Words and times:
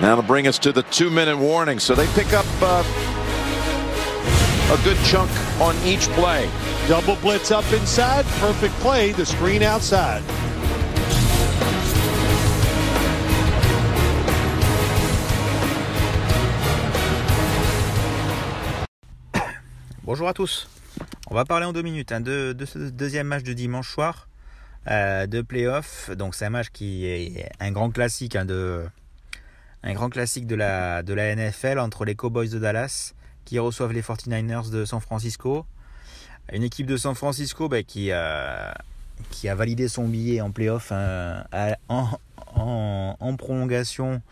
That'll 0.00 0.22
bring 0.22 0.46
us 0.48 0.58
to 0.60 0.72
the 0.72 0.82
two-minute 0.84 1.36
warning. 1.36 1.78
So 1.78 1.94
they 1.94 2.06
pick 2.14 2.32
up 2.32 2.46
uh, 2.60 2.82
a 4.72 4.76
good 4.84 4.96
chunk 5.04 5.30
on 5.60 5.76
each 5.84 6.08
play. 6.10 6.48
Double 6.88 7.16
blitz 7.16 7.50
up 7.50 7.70
inside. 7.72 8.24
Perfect 8.40 8.74
play. 8.80 9.12
The 9.12 9.26
screen 9.26 9.62
outside. 9.62 10.22
Bonjour 20.04 20.28
à 20.28 20.32
tous. 20.32 20.68
On 21.30 21.34
va 21.34 21.44
parler 21.44 21.66
en 21.66 21.72
deux 21.72 21.82
minutes 21.82 22.12
hein, 22.12 22.20
de, 22.20 22.52
de, 22.52 22.64
ce 22.64 22.78
deuxième 22.78 23.26
match 23.26 23.42
de 23.42 23.52
dimanche 23.52 23.90
soir 23.90 24.28
euh, 24.90 25.26
de 25.26 25.42
playoff. 25.42 26.10
Donc 26.10 26.34
c'est 26.34 26.44
un 26.44 26.50
match 26.50 26.68
qui 26.72 27.06
est 27.06 27.50
un 27.60 27.70
grand 27.70 27.90
classique 27.90 28.36
hein, 28.36 28.44
de 28.44 28.84
un 29.82 29.94
grand 29.94 30.10
classique 30.10 30.46
de 30.46 30.54
la, 30.54 31.02
NFL 31.02 31.78
entre 31.78 32.04
les 32.04 32.14
Cowboys 32.14 32.48
de 32.48 32.58
Dallas 32.58 33.14
qui 33.44 33.58
reçoivent 33.58 33.92
les 33.92 34.02
49ers 34.02 34.70
de 34.70 34.84
San 34.84 35.00
Francisco. 35.00 35.66
Une 36.52 36.62
équipe 36.62 36.86
de 36.86 36.96
San 36.96 37.14
Francisco 37.14 37.68
bah, 37.68 37.82
qui, 37.82 38.12
a, 38.12 38.74
validé 39.44 39.88
son 39.88 40.06
billet 40.06 40.40
en 40.40 40.50
playoff 40.50 40.92
hein, 40.92 41.44
en, 42.48 43.36
prolongation 43.36 44.22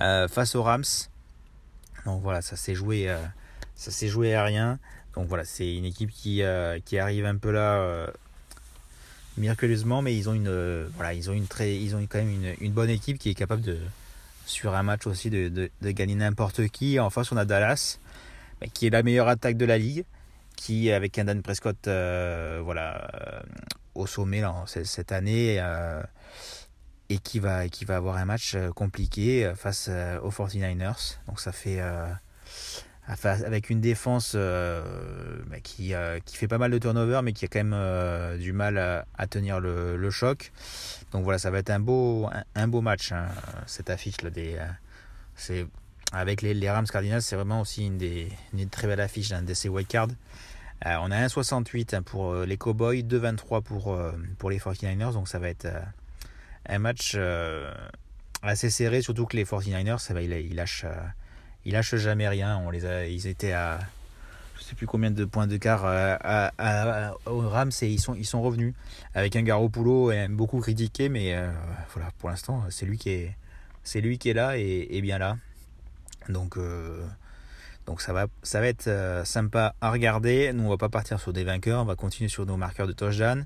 euh, 0.00 0.28
face 0.28 0.54
aux 0.54 0.62
Rams. 0.62 0.84
Donc 2.06 2.22
voilà, 2.22 2.42
ça 2.42 2.56
s'est 2.56 2.74
joué, 2.74 3.08
euh, 3.08 3.18
joué 4.02 4.34
à 4.34 4.44
rien. 4.44 4.78
Donc 5.14 5.26
voilà, 5.28 5.44
c'est 5.44 5.74
une 5.74 5.84
équipe 5.84 6.10
qui, 6.10 6.42
euh, 6.42 6.78
qui 6.84 6.98
arrive 6.98 7.26
un 7.26 7.36
peu 7.36 7.50
là 7.50 8.06
miraculeusement, 9.38 10.02
mais 10.02 10.14
ils 10.14 10.28
ont 10.28 10.36
très, 11.48 11.76
ils 11.76 11.92
quand 12.08 12.18
même 12.18 12.28
une, 12.28 12.54
une, 12.60 12.72
bonne 12.72 12.90
équipe 12.90 13.18
qui 13.18 13.30
est 13.30 13.34
capable 13.34 13.62
de, 13.62 13.78
sur 14.46 14.74
un 14.74 14.82
match 14.82 15.06
aussi, 15.06 15.30
de, 15.30 15.48
de, 15.48 15.90
gagner 15.90 16.14
n'importe 16.14 16.68
qui. 16.68 16.98
En 16.98 17.10
face, 17.10 17.32
on 17.32 17.36
a 17.36 17.44
Dallas, 17.44 17.98
bah, 18.60 18.66
qui 18.72 18.86
est 18.86 18.90
la 18.90 19.02
meilleure 19.02 19.28
attaque 19.28 19.56
de 19.56 19.64
la 19.64 19.78
ligue, 19.78 20.04
qui 20.56 20.90
avec 20.90 21.18
un 21.18 21.24
Dan 21.24 21.42
Prescott, 21.42 21.76
voilà, 21.86 23.42
au 23.94 24.06
sommet 24.06 24.42
cette 24.66 25.12
année. 25.12 25.62
et 27.08 27.18
qui 27.18 27.40
va, 27.40 27.68
qui 27.68 27.84
va 27.84 27.96
avoir 27.96 28.16
un 28.16 28.24
match 28.24 28.56
compliqué 28.74 29.52
face 29.54 29.90
aux 30.22 30.30
49ers. 30.30 31.18
Donc 31.26 31.40
ça 31.40 31.52
fait 31.52 31.80
avec 33.06 33.70
une 33.70 33.80
défense 33.80 34.32
euh, 34.34 34.82
bah, 35.48 35.60
qui, 35.60 35.94
euh, 35.94 36.20
qui, 36.24 36.36
fait 36.36 36.48
pas 36.48 36.58
mal 36.58 36.70
de 36.70 36.78
turnover, 36.78 37.20
mais 37.22 37.32
qui 37.32 37.44
a 37.44 37.48
quand 37.48 37.58
même 37.58 37.74
euh, 37.74 38.36
du 38.36 38.52
mal 38.52 38.78
à, 38.78 39.26
tenir 39.26 39.60
le, 39.60 40.10
choc. 40.10 40.52
Donc 41.12 41.24
voilà, 41.24 41.38
ça 41.38 41.50
va 41.50 41.58
être 41.58 41.70
un 41.70 41.80
beau, 41.80 42.28
un, 42.54 42.68
beau 42.68 42.80
match, 42.80 43.12
hein, 43.12 43.26
cette 43.66 43.90
affiche. 43.90 44.22
Là, 44.22 44.30
des, 44.30 44.56
c'est, 45.34 45.66
avec 46.12 46.42
les, 46.42 46.70
Rams 46.70 46.86
Cardinals, 46.86 47.22
c'est 47.22 47.36
vraiment 47.36 47.60
aussi 47.60 47.86
une, 47.86 47.98
des, 47.98 48.28
une 48.54 48.68
très 48.68 48.86
belle 48.86 49.00
affiche 49.00 49.32
hein, 49.32 49.42
de 49.42 49.54
ces 49.54 49.68
wildcards. 49.68 50.08
Euh, 50.86 50.96
on 51.00 51.10
a 51.10 51.26
1,68 51.26 51.94
hein, 51.94 52.02
pour 52.02 52.34
les 52.34 52.56
Cowboys, 52.56 53.02
2,23 53.02 53.62
pour, 53.62 53.98
pour 54.38 54.50
les 54.50 54.58
49ers, 54.58 55.12
donc 55.12 55.28
ça 55.28 55.38
va 55.38 55.48
être 55.48 55.68
un 56.68 56.78
match 56.78 57.16
assez 58.42 58.70
serré, 58.70 59.02
surtout 59.02 59.26
que 59.26 59.36
les 59.36 59.44
49ers, 59.44 59.98
ça 59.98 60.14
va, 60.14 60.22
ils 60.22 60.54
lâchent 60.54 60.86
ils 61.64 61.72
lâchent 61.72 61.96
jamais 61.96 62.28
rien. 62.28 62.58
On 62.58 62.70
les 62.70 62.84
a, 62.84 63.06
ils 63.06 63.26
étaient 63.26 63.52
à 63.52 63.78
je 64.62 64.68
sais 64.68 64.74
plus 64.76 64.86
combien 64.86 65.10
de 65.10 65.24
points 65.24 65.46
de 65.46 65.56
quart 65.56 65.84
à, 65.84 66.52
à, 66.56 67.14
aux 67.26 67.40
Rams 67.40 67.72
et 67.82 67.88
ils 67.88 68.00
sont, 68.00 68.14
ils 68.14 68.24
sont 68.24 68.42
revenus 68.42 68.74
avec 69.14 69.34
un 69.34 69.42
Garoppolo 69.42 70.12
beaucoup 70.30 70.60
critiqué, 70.60 71.08
mais 71.08 71.34
euh, 71.34 71.50
voilà, 71.92 72.10
pour 72.18 72.28
l'instant 72.28 72.62
c'est 72.70 72.86
lui 72.86 72.96
qui 72.96 73.10
est, 73.10 73.36
c'est 73.82 74.00
lui 74.00 74.18
qui 74.18 74.30
est 74.30 74.34
là 74.34 74.56
et, 74.56 75.00
bien 75.02 75.18
là. 75.18 75.36
Donc 76.28 76.56
euh, 76.56 77.04
donc 77.86 78.00
ça 78.00 78.12
va, 78.12 78.26
ça 78.44 78.60
va 78.60 78.68
être 78.68 78.86
euh, 78.86 79.24
sympa 79.24 79.74
à 79.80 79.90
regarder. 79.90 80.52
Nous 80.52 80.64
on 80.64 80.70
va 80.70 80.76
pas 80.76 80.88
partir 80.88 81.18
sur 81.18 81.32
des 81.32 81.42
vainqueurs, 81.42 81.82
on 81.82 81.86
va 81.86 81.96
continuer 81.96 82.28
sur 82.28 82.46
nos 82.46 82.56
marqueurs 82.56 82.86
de 82.86 82.92
touchdown. 82.92 83.44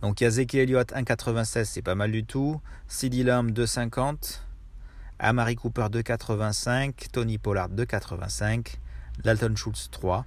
Donc 0.00 0.20
il 0.20 0.24
y 0.24 0.26
a 0.26 0.30
Zeke 0.30 0.54
Elliott 0.54 0.92
1,96, 0.92 1.64
c'est 1.64 1.82
pas 1.82 1.94
mal 1.94 2.10
du 2.10 2.24
tout. 2.24 2.60
CD 2.88 3.22
Lamb 3.22 3.50
2,50. 3.50 4.40
Amari 5.24 5.56
Cooper 5.56 5.86
2,85, 5.90 6.92
Tony 7.10 7.38
Pollard 7.38 7.70
2,85, 7.70 8.74
Dalton 9.22 9.56
Schultz 9.56 9.88
3, 9.90 10.26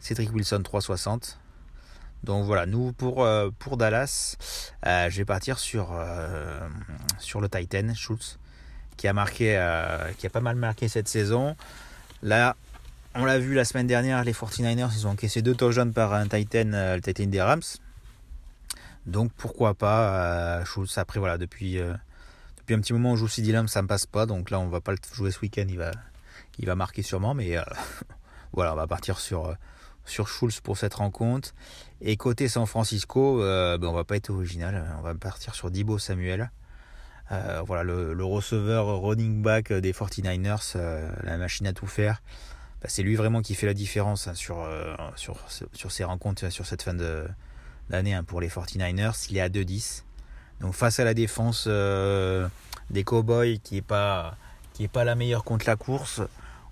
Cedric 0.00 0.34
Wilson 0.34 0.60
3,60. 0.64 1.36
Donc 2.24 2.44
voilà, 2.44 2.66
nous 2.66 2.92
pour, 2.92 3.22
euh, 3.22 3.50
Dallas, 3.76 4.36
euh, 4.84 5.08
je 5.08 5.18
vais 5.18 5.24
partir 5.24 5.60
sur, 5.60 5.90
euh, 5.92 6.68
sur 7.20 7.40
le 7.40 7.48
Titan 7.48 7.94
Schultz 7.94 8.40
qui 8.96 9.06
a 9.06 9.12
marqué, 9.12 9.54
qui 10.18 10.26
a 10.26 10.30
pas 10.30 10.40
mal 10.40 10.56
marqué 10.56 10.88
cette 10.88 11.06
saison. 11.06 11.54
Là, 12.20 12.56
on 13.14 13.24
l'a 13.24 13.38
vu 13.38 13.54
la 13.54 13.64
semaine 13.64 13.86
dernière, 13.86 14.24
les 14.24 14.32
49ers, 14.32 14.90
ils 14.96 15.06
ont 15.06 15.10
encaissé 15.10 15.42
deux 15.42 15.54
touchdowns 15.54 15.92
par 15.92 16.12
un 16.12 16.26
Titan, 16.26 16.64
le 16.72 17.00
Titan 17.00 17.26
des 17.26 17.40
Rams. 17.40 17.62
Donc 19.06 19.30
pourquoi 19.36 19.74
pas 19.74 20.64
Schultz 20.64 20.98
après 20.98 21.20
voilà 21.20 21.38
depuis 21.38 21.80
depuis 22.68 22.74
un 22.74 22.80
petit 22.82 22.92
moment 22.92 23.12
on 23.12 23.16
joue 23.16 23.28
CD 23.28 23.50
Lamb, 23.50 23.66
ça 23.66 23.80
me 23.80 23.88
passe 23.88 24.04
pas, 24.04 24.26
donc 24.26 24.50
là 24.50 24.60
on 24.60 24.68
va 24.68 24.82
pas 24.82 24.92
le 24.92 24.98
jouer 25.14 25.30
ce 25.30 25.40
week-end, 25.40 25.64
il 25.70 25.78
va, 25.78 25.90
il 26.58 26.66
va 26.66 26.74
marquer 26.74 27.00
sûrement, 27.00 27.32
mais 27.32 27.56
euh, 27.56 27.62
voilà, 28.52 28.74
on 28.74 28.76
va 28.76 28.86
partir 28.86 29.20
sur, 29.20 29.56
sur 30.04 30.28
Schulz 30.28 30.60
pour 30.60 30.76
cette 30.76 30.92
rencontre. 30.92 31.54
Et 32.02 32.18
côté 32.18 32.46
San 32.46 32.66
Francisco, 32.66 33.42
euh, 33.42 33.78
ben, 33.78 33.88
on 33.88 33.94
va 33.94 34.04
pas 34.04 34.16
être 34.16 34.28
original, 34.28 34.84
on 34.98 35.00
va 35.00 35.14
partir 35.14 35.54
sur 35.54 35.70
Dibo 35.70 35.98
Samuel. 35.98 36.50
Euh, 37.32 37.62
voilà, 37.66 37.84
le, 37.84 38.22
receveur 38.22 39.00
running 39.00 39.40
back 39.40 39.72
des 39.72 39.94
49ers, 39.94 40.74
euh, 40.76 41.10
la 41.22 41.38
machine 41.38 41.66
à 41.66 41.72
tout 41.72 41.86
faire. 41.86 42.20
Ben, 42.82 42.88
c'est 42.90 43.02
lui 43.02 43.16
vraiment 43.16 43.40
qui 43.40 43.54
fait 43.54 43.66
la 43.66 43.72
différence 43.72 44.28
hein, 44.28 44.34
sur, 44.34 44.68
sur, 45.16 45.42
sur 45.72 45.90
ces 45.90 46.04
rencontres, 46.04 46.52
sur 46.52 46.66
cette 46.66 46.82
fin 46.82 46.92
d'année 47.88 48.12
hein, 48.12 48.24
pour 48.24 48.42
les 48.42 48.48
49ers. 48.48 49.26
Il 49.30 49.38
est 49.38 49.40
à 49.40 49.48
2-10. 49.48 50.02
Donc 50.60 50.74
face 50.74 50.98
à 50.98 51.04
la 51.04 51.14
défense 51.14 51.64
euh, 51.68 52.48
des 52.90 53.04
Cowboys 53.04 53.58
qui 53.60 53.78
est 53.78 53.82
pas 53.82 54.36
la 54.94 55.14
meilleure 55.14 55.44
contre 55.44 55.66
la 55.66 55.76
course, 55.76 56.20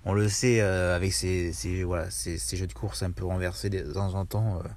on 0.07 0.13
le 0.13 0.29
sait 0.29 0.61
euh, 0.61 0.95
avec 0.95 1.11
ces, 1.11 1.51
jeux 1.51 2.67
de 2.67 2.73
course 2.73 3.03
un 3.03 3.11
peu 3.11 3.25
renversés 3.25 3.69
de 3.69 3.91
temps 3.91 4.13
en 4.13 4.25
temps, 4.25 4.61
euh, 4.63 4.67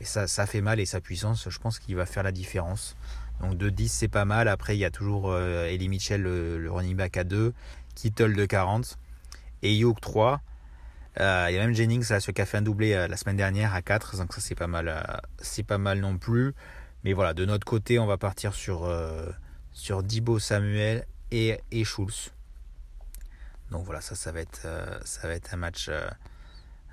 et 0.00 0.04
ça 0.06 0.46
fait 0.46 0.62
mal 0.62 0.80
et 0.80 0.86
sa 0.86 1.02
puissance, 1.02 1.48
je 1.50 1.58
pense 1.58 1.78
qu'il 1.78 1.94
va 1.94 2.06
faire 2.06 2.22
la 2.22 2.32
différence. 2.32 2.96
Donc 3.40 3.58
de 3.58 3.68
10 3.68 3.88
c'est 3.88 4.08
pas 4.08 4.24
mal. 4.24 4.48
Après 4.48 4.74
il 4.74 4.80
y 4.80 4.86
a 4.86 4.90
toujours 4.90 5.30
euh, 5.30 5.66
Ellie 5.66 5.90
Mitchell 5.90 6.22
le, 6.22 6.70
running 6.70 6.96
back 6.96 7.18
à 7.18 7.24
2, 7.24 7.52
Kittle 7.94 8.34
de 8.34 8.46
40 8.46 8.98
et 9.62 9.76
Yoke 9.76 10.00
3. 10.00 10.40
Euh, 11.20 11.46
il 11.50 11.54
y 11.54 11.58
a 11.58 11.60
même 11.60 11.74
Jennings 11.74 12.08
là, 12.08 12.20
qui 12.20 12.40
a 12.40 12.46
fait 12.46 12.56
un 12.56 12.62
doublé 12.62 12.94
la 12.94 13.16
semaine 13.18 13.36
dernière 13.36 13.74
à 13.74 13.82
4, 13.82 14.16
donc 14.16 14.32
ça 14.32 14.40
c'est 14.40 14.54
pas 14.54 15.78
mal 15.78 16.00
non 16.00 16.16
plus. 16.16 16.54
Mais 17.04 17.12
voilà, 17.12 17.34
de 17.34 17.44
notre 17.44 17.64
côté, 17.66 17.98
on 17.98 18.06
va 18.06 18.16
partir 18.16 18.54
sur, 18.54 18.84
euh, 18.84 19.30
Dibo 20.02 20.38
Samuel 20.38 21.06
et, 21.30 21.58
et 21.70 21.84
Schulz. 21.84 22.32
Donc 23.72 23.86
voilà, 23.86 24.02
ça, 24.02 24.14
ça 24.14 24.32
va 24.32 24.40
être, 24.40 24.62
euh, 24.66 24.98
ça 25.04 25.26
va 25.26 25.34
être 25.34 25.54
un 25.54 25.56
match, 25.56 25.86
euh, 25.88 26.06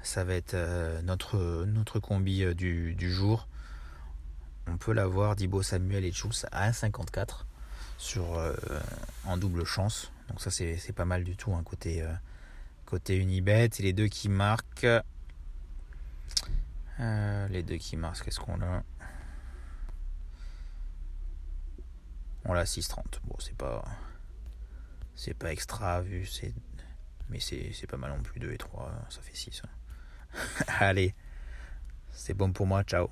ça 0.02 0.24
va 0.24 0.34
être 0.34 0.54
euh, 0.54 1.02
notre, 1.02 1.66
notre 1.66 2.00
combi 2.00 2.56
du, 2.56 3.12
jour. 3.12 3.50
On 4.66 4.78
peut 4.78 4.94
l'avoir, 4.94 5.36
Dibo 5.36 5.62
Samuel 5.62 6.06
et 6.06 6.14
Schulz 6.14 6.46
à 6.54 6.72
1,54 6.72 7.44
sur, 7.98 8.40
en 9.26 9.36
double 9.36 9.66
chance. 9.66 10.12
Donc 10.30 10.40
ça, 10.40 10.52
c'est 10.52 10.94
pas 10.96 11.06
mal 11.06 11.26
du 11.26 11.36
tout, 11.36 11.54
hein, 11.54 11.64
côté, 11.66 12.06
côté 12.86 13.18
Unibet. 13.18 13.70
Et 13.80 13.84
les 13.84 13.94
deux 13.94 14.08
qui 14.08 14.30
marquent. 14.30 14.88
les 17.00 17.64
deux 17.64 17.78
qui 17.78 17.98
marquent, 17.98 18.24
qu'est-ce 18.24 18.40
qu'on 18.40 18.62
a? 18.62 18.84
L'a 22.54 22.66
6,30. 22.66 23.20
Bon, 23.26 23.36
c'est 23.40 23.56
pas. 23.56 23.84
C'est 25.16 25.34
pas 25.34 25.52
extra 25.52 26.02
vu, 26.02 26.26
c'est. 26.26 26.54
Mais 27.30 27.40
c'est 27.40 27.88
pas 27.88 27.98
mal 27.98 28.12
non 28.12 28.24
plus. 28.24 28.40
2 28.40 28.52
et 28.52 28.58
3, 28.58 28.92
ça 29.10 29.22
fait 29.22 29.36
6. 29.36 29.62
Allez. 30.80 31.14
C'est 32.12 32.34
bon 32.34 32.52
pour 32.52 32.66
moi, 32.66 32.84
ciao. 32.84 33.10